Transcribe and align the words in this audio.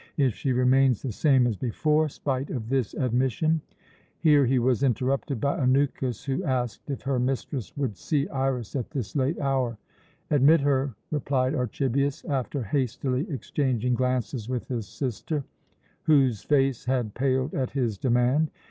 If 0.17 0.33
she 0.33 0.51
remains 0.51 1.03
the 1.03 1.11
same 1.11 1.45
as 1.45 1.55
before, 1.55 2.09
spite 2.09 2.49
of 2.49 2.69
this 2.69 2.95
admission" 2.95 3.61
Here 4.23 4.47
he 4.47 4.57
was 4.57 4.81
interrupted 4.81 5.39
by 5.39 5.59
Anukis, 5.59 6.25
who 6.25 6.43
asked 6.43 6.89
if 6.89 7.03
her 7.03 7.19
mistress 7.19 7.77
would 7.77 7.95
see 7.95 8.27
Iras 8.29 8.75
at 8.75 8.89
this 8.89 9.15
late 9.15 9.39
hour. 9.39 9.77
"Admit 10.31 10.61
her," 10.61 10.95
replied 11.11 11.53
Archibius, 11.53 12.25
after 12.25 12.63
hastily 12.63 13.27
exchanging 13.29 13.93
glances 13.93 14.49
with 14.49 14.67
his 14.69 14.87
sister, 14.87 15.43
whose 16.01 16.41
face 16.41 16.85
had 16.85 17.13
paled 17.13 17.53
at 17.53 17.69
his 17.69 17.99
demand. 17.99 18.49